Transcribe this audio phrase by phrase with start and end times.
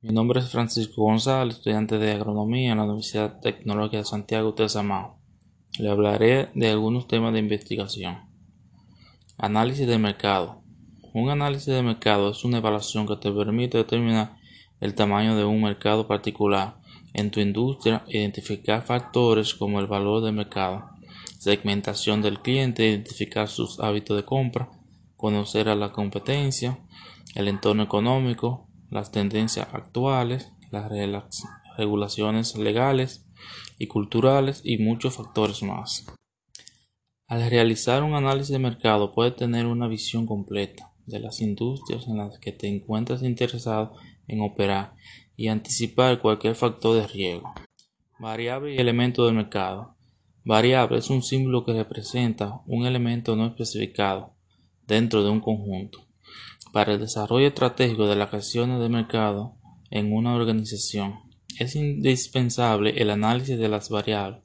[0.00, 4.68] Mi nombre es Francisco González, estudiante de agronomía en la Universidad Tecnológica de Santiago de
[4.68, 5.18] Samao.
[5.76, 8.20] Le hablaré de algunos temas de investigación.
[9.38, 10.62] Análisis de mercado.
[11.14, 14.36] Un análisis de mercado es una evaluación que te permite determinar
[14.80, 16.76] el tamaño de un mercado particular
[17.12, 20.90] en tu industria, identificar factores como el valor del mercado,
[21.40, 24.70] segmentación del cliente, identificar sus hábitos de compra,
[25.16, 26.78] conocer a la competencia,
[27.34, 30.90] el entorno económico, las tendencias actuales, las
[31.76, 33.26] regulaciones legales
[33.78, 36.06] y culturales y muchos factores más.
[37.26, 42.16] Al realizar un análisis de mercado puedes tener una visión completa de las industrias en
[42.16, 43.94] las que te encuentras interesado
[44.26, 44.94] en operar
[45.36, 47.52] y anticipar cualquier factor de riesgo.
[48.18, 49.94] Variable y elemento del mercado.
[50.44, 54.34] Variable es un símbolo que representa un elemento no especificado
[54.86, 56.07] dentro de un conjunto.
[56.72, 59.54] Para el desarrollo estratégico de las acciones de mercado
[59.90, 61.20] en una organización,
[61.58, 64.42] es indispensable el análisis de las variables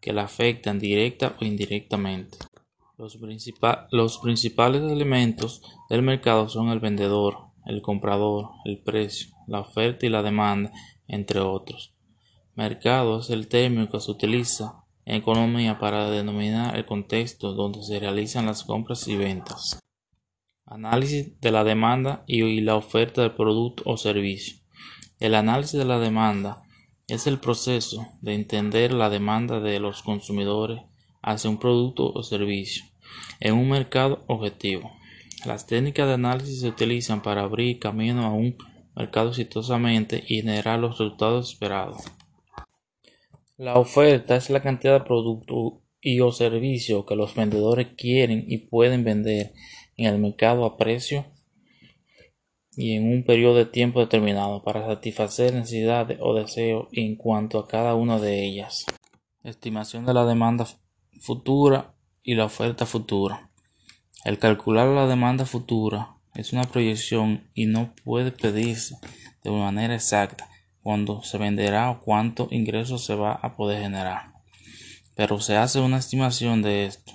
[0.00, 2.38] que la afectan directa o indirectamente.
[2.96, 3.18] Los,
[3.90, 10.10] los principales elementos del mercado son el vendedor, el comprador, el precio, la oferta y
[10.10, 10.72] la demanda,
[11.08, 11.92] entre otros.
[12.54, 17.98] Mercado es el término que se utiliza en economía para denominar el contexto donde se
[17.98, 19.80] realizan las compras y ventas.
[20.66, 24.56] Análisis de la demanda y la oferta del producto o servicio.
[25.20, 26.62] El análisis de la demanda
[27.06, 30.80] es el proceso de entender la demanda de los consumidores
[31.20, 32.84] hacia un producto o servicio
[33.40, 34.90] en un mercado objetivo.
[35.44, 38.56] Las técnicas de análisis se utilizan para abrir camino a un
[38.96, 42.02] mercado exitosamente y generar los resultados esperados.
[43.56, 48.58] La oferta es la cantidad de producto y o servicio que los vendedores quieren y
[48.58, 49.52] pueden vender
[49.96, 51.24] en el mercado a precio
[52.76, 57.68] y en un periodo de tiempo determinado para satisfacer necesidades o deseos en cuanto a
[57.68, 58.84] cada una de ellas.
[59.42, 60.66] Estimación de la demanda
[61.20, 63.50] futura y la oferta futura.
[64.24, 68.96] El calcular la demanda futura es una proyección y no puede pedirse
[69.44, 70.48] de manera exacta
[70.82, 74.32] cuándo se venderá o cuánto ingresos se va a poder generar.
[75.14, 77.12] Pero se hace una estimación de esto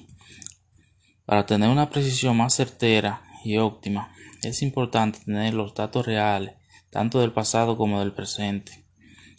[1.30, 6.56] para tener una precisión más certera y óptima, es importante tener los datos reales,
[6.90, 8.84] tanto del pasado como del presente.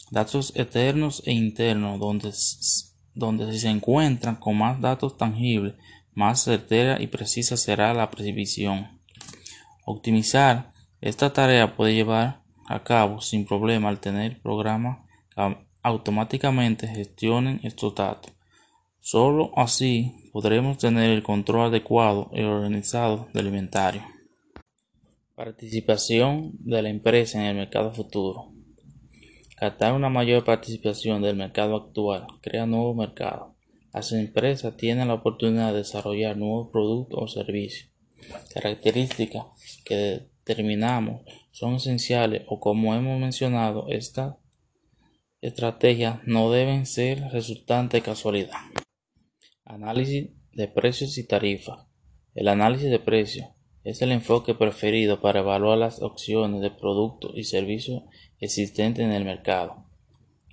[0.09, 2.31] Datos eternos e internos, donde,
[3.13, 5.73] donde si se encuentran con más datos tangibles,
[6.13, 9.01] más certera y precisa será la previsión.
[9.83, 14.99] Optimizar esta tarea puede llevar a cabo sin problema al tener programas
[15.35, 18.31] que automáticamente gestionen estos datos.
[19.03, 24.03] Solo así podremos tener el control adecuado y organizado del inventario.
[25.33, 28.53] Participación de la empresa en el mercado futuro.
[29.57, 33.55] Captar una mayor participación del mercado actual crea nuevos mercados.
[33.91, 37.89] Las empresas tienen la oportunidad de desarrollar nuevos productos o servicios.
[38.53, 39.45] Características
[39.83, 44.35] que determinamos son esenciales o como hemos mencionado, estas
[45.41, 48.59] estrategias no deben ser resultantes de casualidad.
[49.71, 51.85] Análisis de precios y tarifas.
[52.35, 53.47] El análisis de precios
[53.85, 58.03] es el enfoque preferido para evaluar las opciones de productos y servicios
[58.41, 59.85] existentes en el mercado.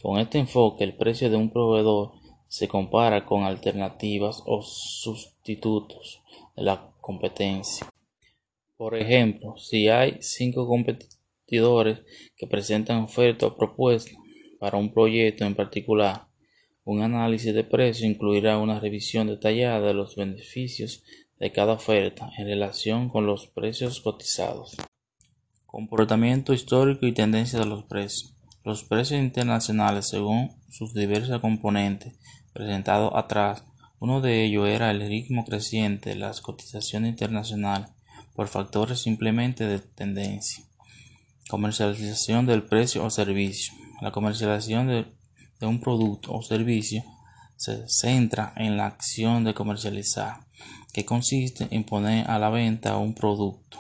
[0.00, 2.12] Con este enfoque, el precio de un proveedor
[2.46, 6.22] se compara con alternativas o sustitutos
[6.54, 7.88] de la competencia.
[8.76, 12.02] Por ejemplo, si hay cinco competidores
[12.36, 14.12] que presentan oferta o propuesta
[14.60, 16.27] para un proyecto en particular,
[16.90, 21.04] un análisis de precio incluirá una revisión detallada de los beneficios
[21.38, 24.74] de cada oferta en relación con los precios cotizados.
[25.66, 28.34] Comportamiento histórico y tendencia de los precios.
[28.64, 32.14] Los precios internacionales según sus diversos componentes
[32.54, 33.64] presentados atrás.
[34.00, 37.90] Uno de ellos era el ritmo creciente de las cotizaciones internacionales
[38.34, 40.64] por factores simplemente de tendencia.
[41.50, 43.74] Comercialización del precio o servicio.
[44.00, 45.17] La comercialización de
[45.60, 47.04] de un producto o servicio
[47.56, 50.46] se centra en la acción de comercializar,
[50.92, 53.78] que consiste en poner a la venta un producto,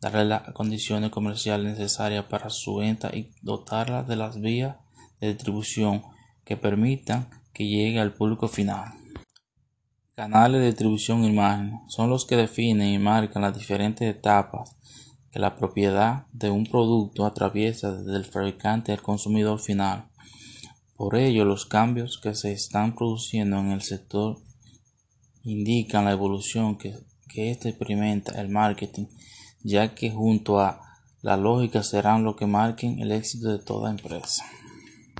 [0.00, 4.76] darle las condiciones comerciales necesarias para su venta y dotarla de las vías
[5.20, 6.04] de distribución
[6.44, 8.92] que permitan que llegue al público final.
[10.14, 14.76] Canales de distribución e imagen son los que definen y marcan las diferentes etapas
[15.32, 20.08] que la propiedad de un producto atraviesa desde el fabricante al consumidor final
[20.96, 24.38] por ello, los cambios que se están produciendo en el sector
[25.44, 26.94] indican la evolución que,
[27.28, 29.06] que este experimenta el marketing,
[29.62, 30.80] ya que junto a
[31.22, 34.44] La lógica serán lo que marquen el éxito de toda empresa.